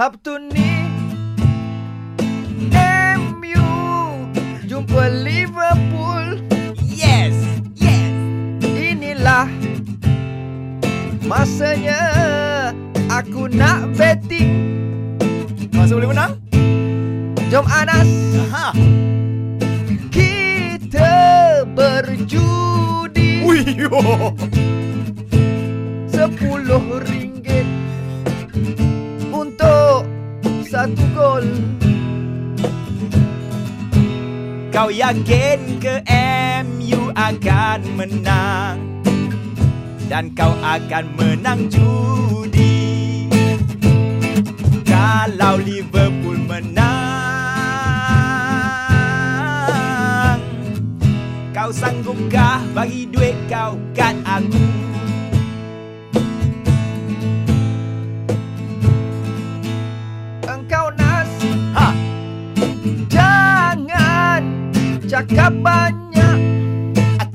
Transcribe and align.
Sabtu 0.00 0.32
ni 0.56 0.72
MU 3.20 3.68
jumpa 4.64 5.12
Liverpool 5.12 6.40
Yes, 6.88 7.36
yes. 7.76 8.08
Inilah 8.64 9.44
masanya 11.28 12.00
aku 13.12 13.52
nak 13.52 13.92
betting 13.92 14.72
Masa 15.76 15.92
boleh 16.00 16.16
menang? 16.16 16.32
Jom 17.52 17.68
Anas 17.68 18.08
Aha. 18.48 18.72
kita 20.08 21.12
berjudi. 21.76 23.44
Sepuluh 26.08 27.04
ringgit 27.04 27.19
satu 30.80 31.04
gol. 31.12 31.44
Kau 34.72 34.88
yakin 34.88 35.76
ke 35.76 36.00
MU 36.64 37.12
akan 37.12 37.80
menang? 38.00 38.80
Dan 40.08 40.32
kau 40.32 40.56
akan 40.64 41.04
menang 41.20 41.68
judi? 41.68 43.28
Kalau 44.88 45.60
Liverpool 45.62 46.40
menang 46.48 46.80
Kau 51.52 51.70
sanggupkah 51.70 52.64
bagi 52.72 53.04
duit 53.12 53.36
kau 53.52 53.76
kat 53.92 54.16
aku 54.24 54.89
cakap 65.20 65.52
banyak 65.60 66.38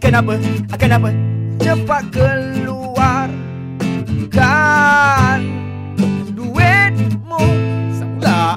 akan 0.00 0.12
apa? 0.16 0.34
Akan 0.72 0.90
apa? 0.96 1.10
Cepat 1.60 2.04
keluar 2.08 3.28
Kan 4.32 5.44
duitmu 6.32 7.44
Semula 7.92 8.56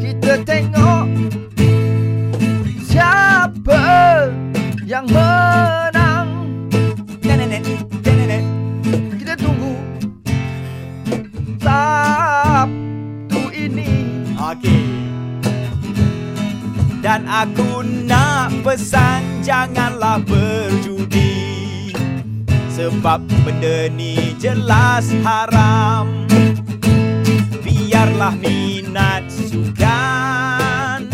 Kita 0.00 0.40
tengok 0.48 1.04
Siapa 2.88 3.84
yang 4.88 5.04
menang 5.12 6.48
Nenek, 7.20 7.60
nenek 8.00 8.40
Kita 9.20 9.36
tunggu 9.36 9.76
Sabtu 11.60 13.52
ini 13.52 13.92
Okey. 14.40 14.99
Dan 17.10 17.26
aku 17.26 17.82
nak 18.06 18.54
pesan 18.62 19.42
janganlah 19.42 20.22
berjudi. 20.22 21.90
Sebab 22.70 23.26
benda 23.42 23.90
ni 23.90 24.38
jelas 24.38 25.10
haram. 25.26 26.06
Biarlah 27.66 28.38
minat 28.38 29.26
sukan. 29.26 31.10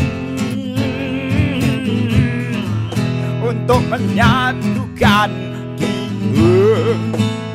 Untuk 3.41 3.81
menyatukan 3.89 5.33
kita. 5.81 7.46